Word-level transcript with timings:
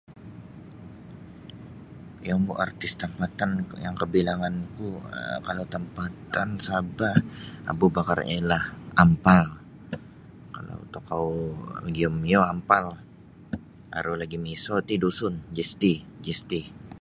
Yang 2.29 2.41
artis 2.65 2.93
tampatan 3.01 3.51
yang 3.85 3.95
kabilanganku 4.01 4.87
um 5.15 5.37
kalau 5.47 5.63
tampatan 5.73 6.49
Sabah 6.67 7.15
Abu 7.71 7.85
Bakar 7.95 8.19
Elah 8.37 8.63
Ampal 9.03 9.41
kalau 10.55 10.77
tokou 10.93 11.25
magiyum 11.83 12.15
iyo 12.29 12.41
Ampal 12.53 12.85
aru 13.97 14.13
lagi' 14.21 14.43
miso 14.45 14.75
ti 14.87 14.95
Dusun 15.03 15.35
Jisti 15.55 15.93
Jisti. 16.25 16.61